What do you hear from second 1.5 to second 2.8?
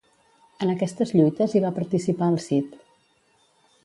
hi va participar el Cid.